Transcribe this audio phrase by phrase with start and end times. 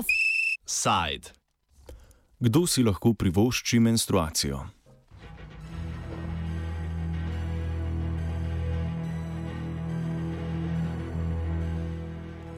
[0.00, 1.28] Offside.
[2.40, 4.64] Kdo si lahko privošči menstruacijo?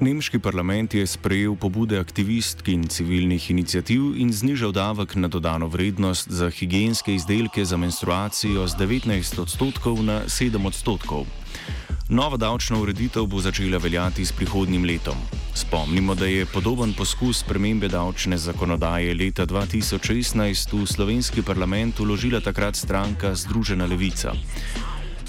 [0.03, 6.31] Nemški parlament je sprejel pobude aktivistk in civilnih inicijativ in znižal davek na dodano vrednost
[6.31, 11.27] za higijenske izdelke za menstruacijo z 19 odstotkov na 7 odstotkov.
[12.09, 15.42] Nova davčna ureditev bo začela veljati s prihodnim letom.
[15.55, 22.77] Spomnimo, da je podoben poskus spremembe davčne zakonodaje leta 2016 v slovenski parlament uložila takrat
[22.77, 24.33] stranka Združena levica.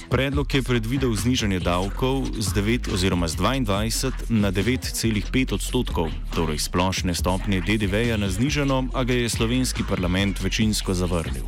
[0.10, 7.18] Predlog je predvidel znižanje davkov z 9 oziroma z 22 na 9,5 odstotkov, torej splošne
[7.18, 11.44] stopnje DDV-ja na znižano, a ga je slovenski parlament večinsko zavrnil.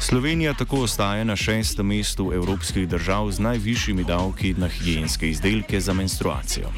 [0.00, 5.92] Slovenija tako ostaja na šestem mestu evropskih držav z najvišjimi davki na higijenske izdelke za
[5.92, 6.72] menstruacijo.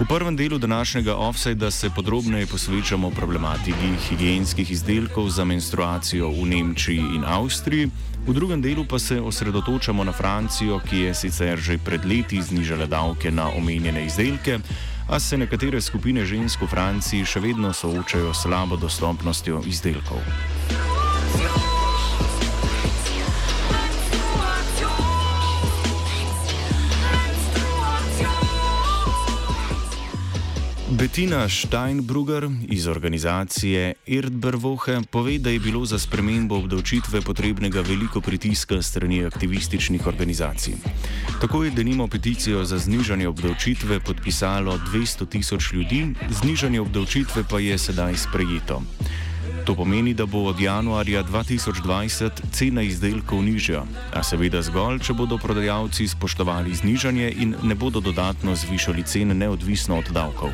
[0.00, 7.04] V prvem delu današnjega offsajda se podrobneje posvečamo problematiki higijenskih izdelkov za menstruacijo v Nemčiji
[7.14, 7.90] in Avstriji,
[8.26, 12.86] v drugem delu pa se osredotočamo na Francijo, ki je sicer že pred leti znižala
[12.86, 14.58] davke na omenjene izdelke,
[15.08, 20.24] a se nekatere skupine žensk v Franciji še vedno soočajo s slabo dostopnostjo izdelkov.
[30.90, 38.82] Bettina Steinbrugger iz organizacije Erdbewoche pove, da je bilo za spremembo obdavčitve potrebnega veliko pritiska
[38.82, 40.74] strani aktivističnih organizacij.
[41.40, 47.78] Tako je denimo peticijo za znižanje obdavčitve podpisalo 200 tisoč ljudi, znižanje obdavčitve pa je
[47.78, 48.82] sedaj sprejeto.
[49.70, 55.38] To pomeni, da bo od januarja 2020 cena izdelkov nižja, a seveda zgolj, če bodo
[55.38, 60.50] prodajalci spoštovali znižanje in ne bodo dodatno zvišali cene neodvisno od davkov.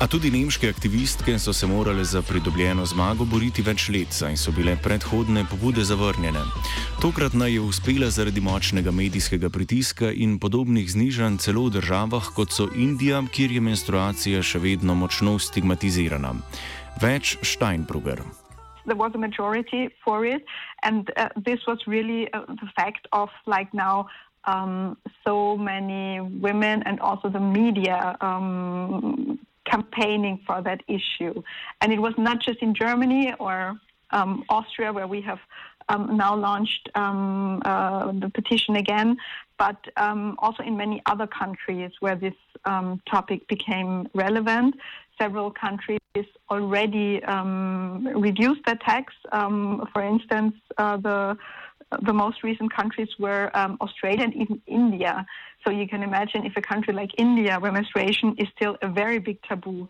[0.00, 4.52] A tudi nemške aktivistke so se morale za pridobljeno zmago boriti več let, saj so
[4.56, 6.40] bile predhodne pobude zavrnjene.
[7.02, 12.48] Tokrat naj je uspela zaradi močnega medijskega pritiska in podobnih znižanj celo v državah, kot
[12.48, 16.32] so Indija, kjer je menstruacija še vedno močno stigmatizirana.
[17.04, 18.24] Več Steinbrugger.
[18.88, 20.48] There was a majority for it,
[20.82, 24.08] and uh, this was really uh, the fact of like now
[24.48, 24.96] um,
[25.28, 29.36] so many women and also the media um,
[29.70, 31.42] campaigning for that issue.
[31.80, 33.78] And it was not just in Germany or
[34.10, 35.38] um, Austria, where we have
[35.88, 39.16] um, now launched um, uh, the petition again,
[39.58, 44.74] but um, also in many other countries where this um, topic became relevant.
[45.20, 45.98] Several countries
[46.48, 49.12] already um, reduced their tax.
[49.30, 51.36] for instance, uh, the
[52.02, 55.26] the most recent countries were Australia and even India.
[55.64, 59.18] So you can imagine if a country like India, where menstruation is still a very
[59.18, 59.88] big taboo,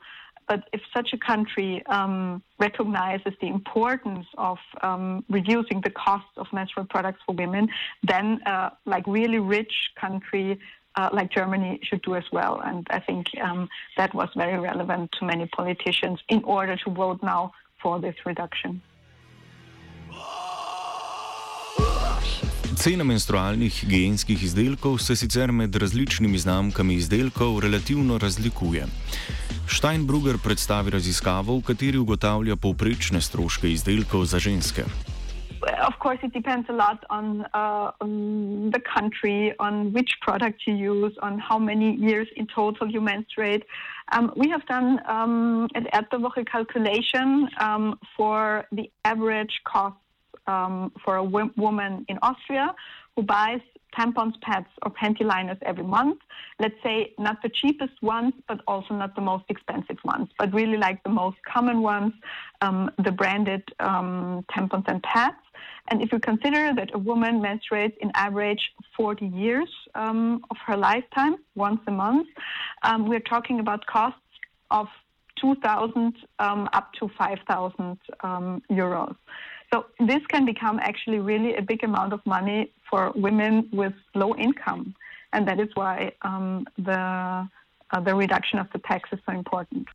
[0.51, 6.47] but if such a country um, recognizes the importance of um, reducing the costs of
[6.53, 7.69] menstrual products for women,
[8.03, 10.59] then uh, like really rich country
[10.97, 12.61] uh, like Germany should do as well.
[12.65, 17.23] And I think um, that was very relevant to many politicians in order to vote
[17.23, 18.83] now for this reduction.
[22.81, 28.87] Cena menstrualnih higijenskih izdelkov se sicer med različnimi znamkami izdelkov relativno razlikuje.
[29.69, 34.89] Steinbrugger predstavi raziskavo, v kateri ugotavlja povprečne stroške izdelkov za ženske.
[35.89, 40.75] Of course, it depends a lot on, uh, on the country, on which product you
[40.75, 43.63] use, on how many years in total you menstruate.
[44.13, 50.00] Um, we have done um, an Erdbewoche calculation um, for the average cost
[50.51, 52.67] um, for a w- woman in Austria
[53.15, 53.61] who buys
[53.97, 56.19] tampons, pads, or panty liners every month.
[56.59, 60.77] Let's say not the cheapest ones, but also not the most expensive ones, but really
[60.77, 62.13] like the most common ones,
[62.61, 65.43] um, the branded um, tampons and pads.
[65.89, 68.63] And if you consider that a woman menstruates in average
[68.97, 72.29] 40 years um, of her lifetime, once a month,
[72.83, 74.21] um, we're talking about costs
[74.71, 74.87] of
[75.41, 77.99] 2,000 um, up to 5,000
[78.71, 79.17] euros.
[79.73, 84.35] So this can become actually really a big amount of money for women with low
[84.35, 84.95] income,
[85.33, 87.47] and that is why um, the
[87.93, 89.87] uh, the reduction of the tax is so important.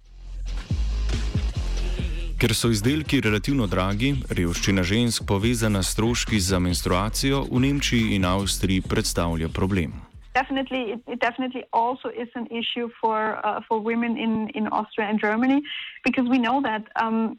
[2.39, 8.25] Ker so izdelki relativno dragi, revščina žensk povezana s stroški za menstruacijo v Nemčiji in
[8.27, 10.04] Avstriji predstavlja problem.
[10.35, 15.07] Definitely, it, it, definitely also is an issue for uh, for women in, in Austria
[15.07, 15.59] and Germany,
[16.03, 17.37] because we know that um,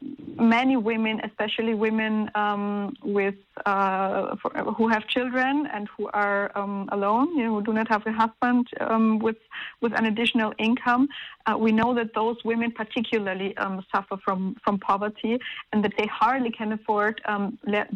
[0.56, 6.88] many women, especially women um, with uh, for, who have children and who are um,
[6.96, 9.40] alone, you know, who do not have a husband um, with
[9.82, 11.06] with an additional income,
[11.46, 15.38] uh, we know that those women particularly um, suffer from from poverty
[15.72, 17.20] and that they hardly can afford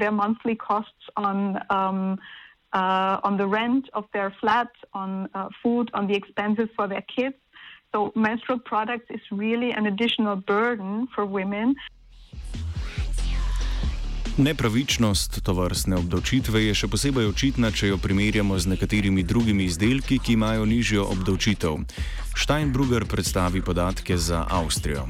[0.00, 1.38] their monthly costs on
[2.72, 7.36] on the rent of their flat, on uh, food, on the expenses for their kids.
[7.92, 11.74] So menstrual products is really an additional burden for women.
[14.38, 20.38] Nepravičnost tovrstne obdavčitve je še posebej očitna, če jo primerjamo z nekaterimi drugimi izdelki, ki
[20.38, 21.82] imajo nižjo obdavčitev.
[22.38, 25.04] Steinbrugger predstavi podatke za Avstrijo.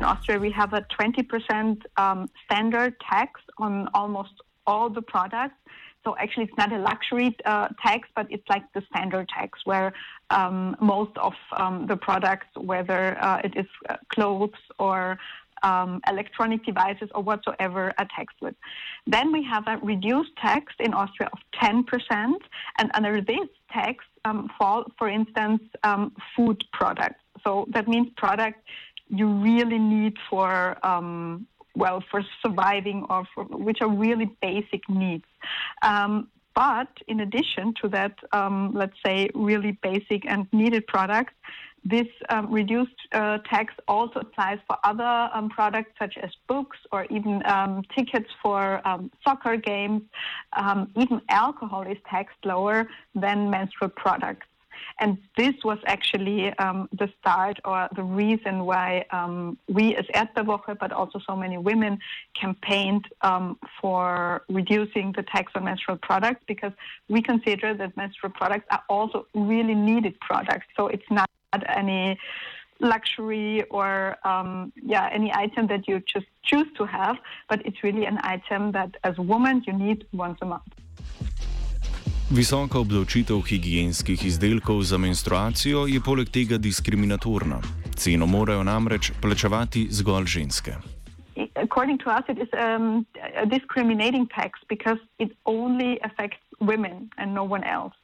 [0.00, 5.60] In Avstriji imamo 20% um, standard tax on almost all the products.
[6.04, 9.92] So actually, it's not a luxury uh, tax, but it's like the standard tax where
[10.30, 15.18] um, most of um, the products, whether uh, it is uh, clothes or
[15.62, 18.54] um, electronic devices or whatsoever, are taxed with.
[19.06, 22.34] Then we have a reduced tax in Austria of 10%,
[22.78, 27.20] and under this tax um, fall, for instance, um, food products.
[27.42, 28.60] So that means products
[29.08, 35.24] you really need for um, well for surviving or for, which are really basic needs.
[35.82, 41.34] Um, but in addition to that, um, let's say really basic and needed products,
[41.84, 47.04] this um, reduced uh, tax also applies for other um, products such as books or
[47.10, 50.00] even um, tickets for um, soccer games.
[50.54, 54.46] Um, even alcohol is taxed lower than menstrual products.
[55.00, 60.78] And this was actually um, the start or the reason why um, we as Erdbeerwoche,
[60.78, 61.98] but also so many women,
[62.40, 66.72] campaigned um, for reducing the tax on menstrual products because
[67.08, 70.66] we consider that menstrual products are also really needed products.
[70.76, 71.28] So it's not
[71.68, 72.18] any
[72.80, 77.16] luxury or um, yeah any item that you just choose to have,
[77.48, 80.62] but it's really an item that as a woman you need once a month.
[82.30, 87.58] Visoka obdavčitev higijenskih izdelkov za menstruacijo je poleg tega diskriminatorna.
[87.96, 90.72] Ceno morajo namreč plačevati zgolj ženske.
[91.54, 93.06] According to us, it is um,
[93.36, 98.03] a discriminating tax because it only affects women and no one else.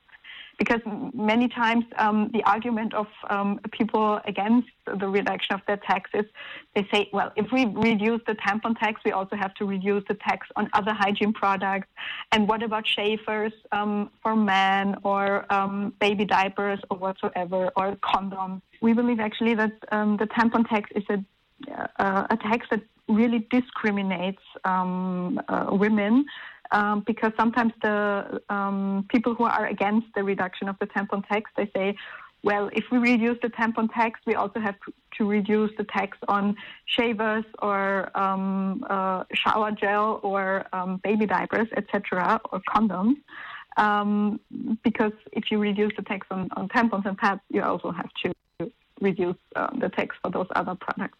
[0.61, 0.83] Because
[1.15, 4.69] many times um, the argument of um, people against
[5.01, 6.27] the reduction of their taxes,
[6.75, 10.15] they say, well, if we reduce the tampon tax, we also have to reduce the
[10.29, 11.89] tax on other hygiene products.
[12.31, 18.61] And what about shavers um, for men or um, baby diapers or whatsoever or condoms?
[18.83, 21.25] We believe actually that um, the tampon tax is a,
[21.99, 26.27] uh, a tax that really discriminates um, uh, women
[26.73, 31.51] um, because sometimes the um, people who are against the reduction of the tampon tax
[31.57, 31.97] they say,
[32.43, 34.77] well, if we reduce the tampon tax, we also have
[35.19, 36.57] to reduce the tax on
[36.87, 43.17] shavers or um, uh, shower gel or um, baby diapers, etc., or condoms.
[43.77, 44.41] Um,
[44.83, 48.73] because if you reduce the tax on, on, tampons and pads, you also have to
[49.01, 51.19] reduce uh, the tax for those other products.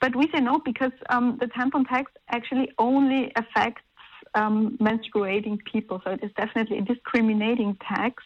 [0.00, 3.82] But we say no because um, the tampon tax actually only affects
[4.36, 6.00] um, menstruating people.
[6.04, 8.22] So it is definitely a discriminating tax,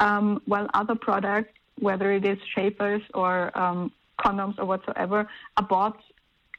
[0.00, 5.98] um, while other products, whether it is shavers or um, condoms or whatsoever, are bought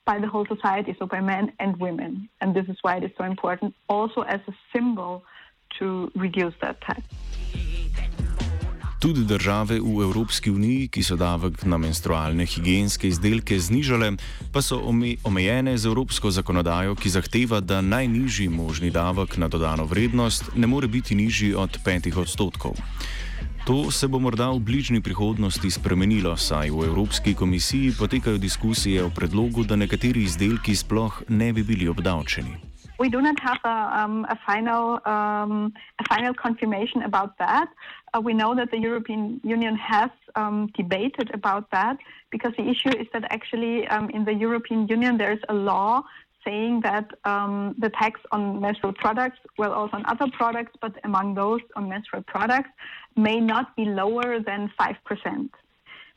[0.05, 2.29] by the whole society, so by men and women.
[2.41, 5.23] And this is why it is so important, also as a symbol
[5.79, 7.01] to reduce that tax.
[8.99, 14.13] Tudi države v Evropski uniji, ki so davek na menstrualne higijenske izdelke znižale,
[14.51, 14.79] pa so
[15.23, 20.87] omejene z evropsko zakonodajo, ki zahteva, da najnižji možni davek na dodano vrednost ne more
[20.87, 22.79] biti nižji od 5 odstotkov.
[23.65, 29.09] To se bo morda v bližnji prihodnosti spremenilo, saj v Evropski komisiji potekajo diskusije o
[29.09, 32.74] predlogu, da nekateri izdelki sploh ne bi bili obdavčeni.
[32.97, 37.67] We do not have a, um, a final um, a final confirmation about that.
[38.13, 41.97] Uh, we know that the European Union has um, debated about that
[42.31, 46.03] because the issue is that actually um, in the European Union there is a law
[46.45, 51.33] saying that um, the tax on menstrual products, well, also on other products, but among
[51.33, 52.69] those on menstrual products,
[53.17, 55.51] may not be lower than five percent.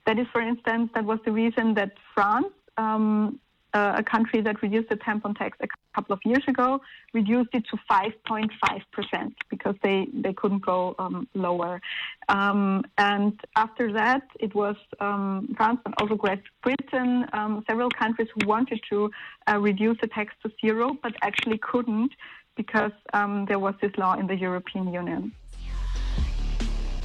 [0.07, 3.41] That is, for instance, that was the reason that France um,
[3.75, 6.81] uh, a country that reduced the tampon tax a couple of years ago
[7.13, 11.81] reduced it to 5.5% because they, they couldn't go um, lower.
[12.29, 18.29] Um, and after that, it was um, France and also Great Britain, um, several countries
[18.35, 19.11] who wanted to
[19.49, 22.13] uh, reduce the tax to zero, but actually couldn't
[22.57, 25.33] because um, there was this law in the European Union.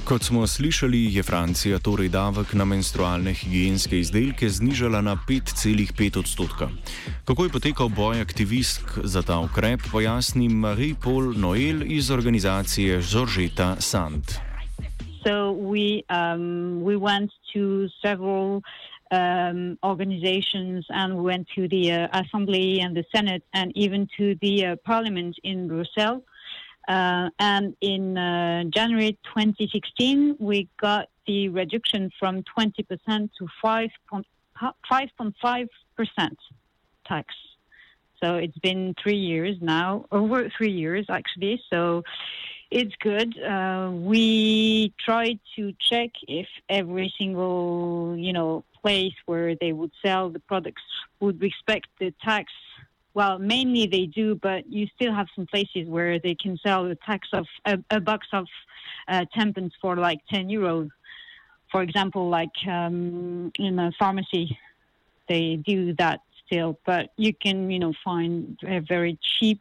[0.04, 6.68] Kot smo slišali, je Francija torej davek na menstrualne higijenske izdelke znižala na 5,5 odstotka.
[7.24, 14.24] Kako je potekal boj aktivistk za ta ukrep, pojasni Marie-Paul Noel iz organizacije Georgeta Sand.
[15.24, 18.60] So we, um, we went to several
[19.10, 24.24] um, organizations and we went to the uh, Assembly and the Senate and even to
[24.44, 26.22] the uh, Parliament in Brussels.
[26.88, 35.68] Uh, and in uh, January 2016, we got the reduction from 20% to 5.5%
[37.06, 37.34] tax.
[38.22, 41.60] So it's been three years now, over three years actually.
[41.70, 42.04] So
[42.70, 43.36] it's good.
[43.42, 50.28] Uh, we tried to check if every single, you know, place where they would sell
[50.28, 50.82] the products
[51.20, 52.52] would respect the tax
[53.14, 56.96] well, mainly they do, but you still have some places where they can sell a
[56.96, 58.46] tax of a, a box of
[59.08, 60.90] uh, tampons for like 10 euros.
[61.70, 64.58] For example, like um, in a pharmacy,
[65.28, 69.60] they do that still, but you can, you know, find very cheap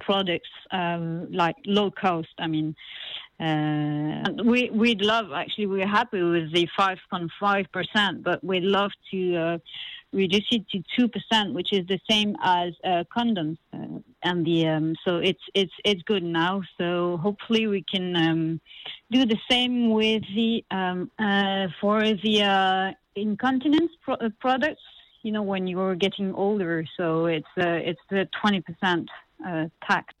[0.00, 2.28] products um, like low cost.
[2.38, 2.74] I mean,
[3.40, 9.36] uh, we we'd love actually we're happy with the 5.5 percent, but we'd love to.
[9.36, 9.58] Uh,
[10.12, 14.66] reduce it to two percent, which is the same as uh, condoms, uh, and the
[14.66, 16.62] um, so it's it's it's good now.
[16.78, 18.60] So hopefully we can um,
[19.10, 24.82] do the same with the um, uh, for the uh, incontinence pro- uh, products.
[25.22, 29.08] You know, when you're getting older, so it's uh, it's the twenty percent
[29.86, 30.14] tax.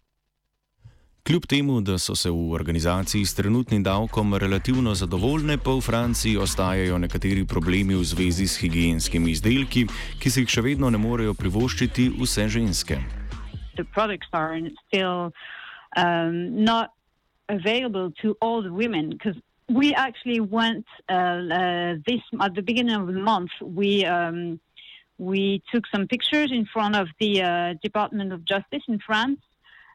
[1.28, 6.36] Kljub temu, da so se v organizaciji s trenutnim davkom relativno zadovoljne, pa v Franciji
[6.40, 9.82] ostajajo nekateri problemi v zvezi s higijenskimi izdelki,
[10.22, 12.96] ki se jih še vedno ne morejo privoščiti vse ženske.
[19.68, 23.52] We actually went uh, uh, this at the beginning of the month.
[23.60, 24.58] We um,
[25.18, 29.40] we took some pictures in front of the uh, Department of Justice in France,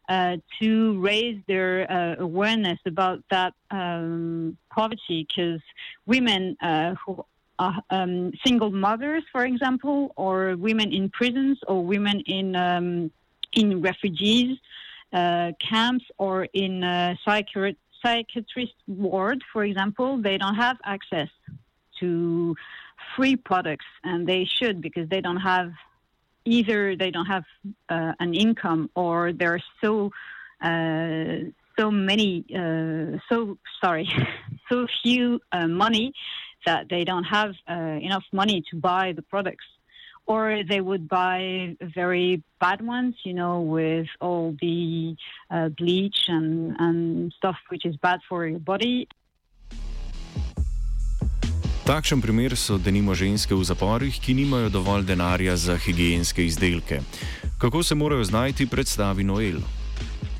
[0.10, 5.62] uh, to raise their uh, awareness about that um, poverty because
[6.06, 7.24] women uh, who
[7.60, 13.12] are um, single mothers, for example, or women in prisons or women in um,
[13.54, 14.58] in refugees
[15.14, 16.82] uh, camps or in
[17.24, 21.30] psychiatrist psychiatrist ward, for example, they don't have access
[22.00, 22.56] to
[23.16, 25.72] free products, and they should because they don't have
[26.46, 27.44] either they don't have
[27.90, 30.12] uh, an income or there are so
[30.62, 34.08] uh, so many uh, so sorry
[34.70, 36.14] so few uh, money
[36.66, 39.66] that they don't have uh, enough money to buy the products.
[40.26, 45.18] Or they would buy very bad ones you know with all the
[45.52, 49.10] uh, bleach and, and stuff which is bad for your body
[51.84, 57.04] Takšen primer so denimo ženske v zaporih, ki nimajo dovolj denarja za higijenske izdelke.
[57.60, 59.60] Kako se morajo znajti, predstavi Noel.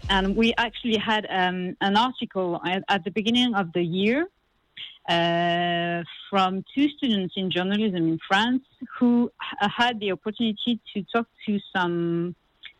[0.08, 4.32] And we actually had um, an article at, at the beginning of the year
[5.12, 8.64] uh, from two students in journalism in France
[9.00, 12.36] who had the opportunity to talk to some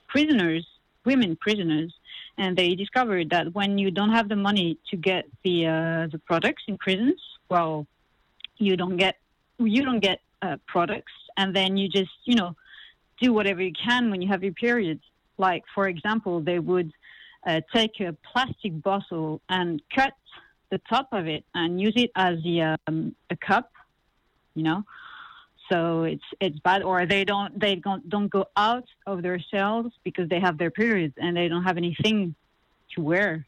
[0.08, 0.64] prisoners,
[1.04, 1.92] women prisoners,
[2.38, 6.20] and they discovered that when you don't have the money to get the uh, the
[6.24, 7.86] products in prisons, well,
[8.58, 9.16] you don't get
[9.60, 12.56] you don't get uh, products, and then you just you know
[13.22, 15.04] do whatever you can when you have your periods.
[15.38, 16.92] Like for example, they would
[17.46, 20.14] uh, take a plastic bottle and cut
[20.70, 23.72] the top of it and use it as the, um, a cup,
[24.56, 24.84] you know.
[25.72, 29.94] So it's it's bad, or they don't they don't don't go out of their cells
[30.04, 32.36] because they have their periods and they don't have anything
[32.96, 33.46] to wear.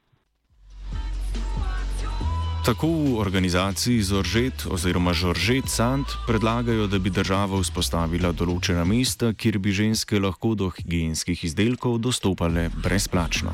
[2.65, 9.59] Tako v organizaciji Zoržet oziroma Žoržet Sant predlagajo, da bi država vzpostavila določena mesta, kjer
[9.61, 13.53] bi ženske lahko do higijenskih izdelkov dostopale brezplačno.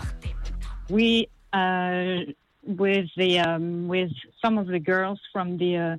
[0.87, 2.23] We, uh,
[2.63, 5.97] with the, um, with some of the girls from, the, uh,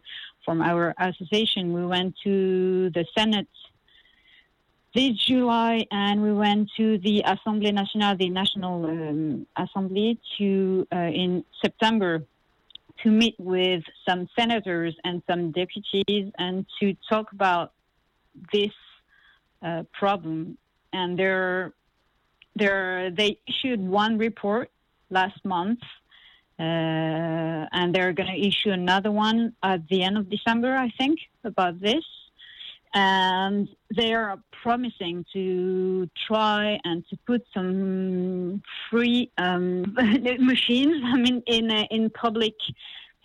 [0.48, 3.52] from our association, we went to the Senate
[4.94, 11.12] this July and we went to the Assemblée Nationale, the National um, Assembly, to, uh,
[11.12, 12.24] in September
[13.02, 17.72] to meet with some senators and some deputies and to talk about
[18.52, 18.72] this
[19.62, 20.58] uh, problem.
[20.92, 21.72] And they're,
[22.54, 24.70] they're, they issued one report
[25.10, 25.80] last month,
[26.58, 31.18] uh, and they're going to issue another one at the end of December, I think,
[31.44, 32.04] about this
[32.94, 39.96] and they are promising to try and to put some free um,
[40.38, 41.02] machines.
[41.04, 42.54] I mean, in uh, in public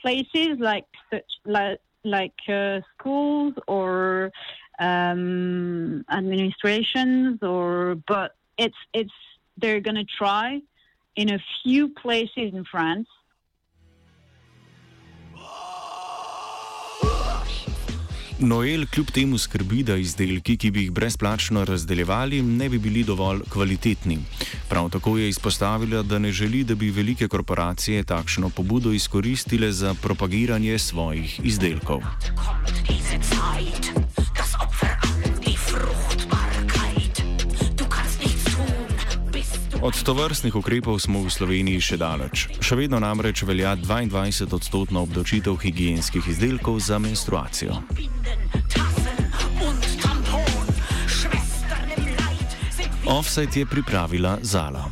[0.01, 4.31] places like such like like uh, schools or
[4.79, 9.11] um, administrations or but it's it's
[9.57, 10.61] they're going to try
[11.15, 13.07] in a few places in France
[18.39, 23.39] Noel kljub temu skrbi, da izdelki, ki bi jih brezplačno razdeljevali, ne bi bili dovolj
[23.49, 24.19] kvalitetni.
[24.69, 29.95] Prav tako je izpostavila, da ne želi, da bi velike korporacije takšno pobudo izkoristile za
[30.01, 32.01] propagiranje svojih izdelkov.
[39.81, 42.47] Od tovrstnih ukrepov smo v Sloveniji še daleč.
[42.61, 47.81] Še vedno namreč velja 22-odstotna obdočitev higijenskih izdelkov za menstruacijo.
[53.07, 54.83] Offset je pripravila Zala.